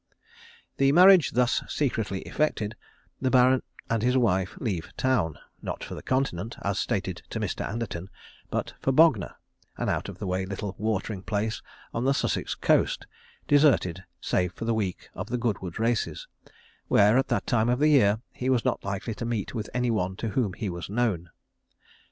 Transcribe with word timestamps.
The 0.77 0.91
marriage 0.93 1.33
thus 1.33 1.61
secretly 1.67 2.21
effected, 2.21 2.75
the 3.21 3.29
Baron 3.29 3.61
and 3.87 4.01
his 4.01 4.17
wife 4.17 4.57
leave 4.59 4.89
town, 4.97 5.37
not 5.61 5.83
for 5.83 5.93
the 5.93 6.01
continent, 6.01 6.55
as 6.63 6.79
stated 6.79 7.21
to 7.29 7.39
Mr. 7.39 7.69
Anderton, 7.69 8.09
but 8.49 8.73
for 8.79 8.91
Bognor, 8.91 9.35
an 9.77 9.89
out 9.89 10.09
of 10.09 10.17
the 10.17 10.25
way 10.25 10.43
little 10.47 10.73
watering 10.79 11.21
place 11.21 11.61
on 11.93 12.03
the 12.05 12.13
Sussex 12.15 12.55
coast, 12.55 13.05
deserted 13.47 14.03
save 14.19 14.53
for 14.53 14.65
the 14.65 14.73
week 14.73 15.09
of 15.13 15.29
the 15.29 15.37
Goodwood 15.37 15.77
races, 15.77 16.27
where, 16.87 17.15
at 17.15 17.27
that 17.27 17.45
time 17.45 17.69
of 17.69 17.77
the 17.77 17.89
year, 17.89 18.19
he 18.33 18.49
was 18.49 18.65
not 18.65 18.83
likely 18.83 19.13
to 19.13 19.23
meet 19.25 19.53
with 19.53 19.69
any 19.71 19.91
one 19.91 20.15
to 20.15 20.29
whom 20.29 20.53
he 20.53 20.67
was 20.67 20.89
known. 20.89 21.29